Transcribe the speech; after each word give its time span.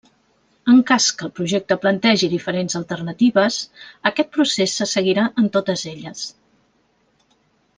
En 0.71 0.77
cas 0.91 1.09
que 1.17 1.25
el 1.27 1.33
projecte 1.39 1.75
plantegi 1.83 2.29
diferents 2.31 2.77
alternatives, 2.79 3.59
aquest 4.13 4.33
procés 4.39 4.73
se 4.81 4.89
seguirà 4.97 5.27
en 5.43 5.51
totes 5.59 5.85
elles. 5.93 6.25